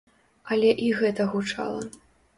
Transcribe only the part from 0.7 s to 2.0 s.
і гэта гучала.